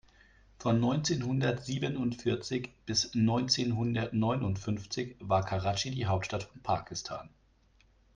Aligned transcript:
Von 0.57 0.79
neunzehnhundertsiebenundvierzig 0.79 2.71
bis 2.87 3.13
neunzehnhundertneunundfünfzig 3.13 5.15
war 5.19 5.45
Karatschi 5.45 5.91
die 5.91 6.07
Hauptstadt 6.07 6.41
von 6.41 6.59
Pakistan. 6.63 7.29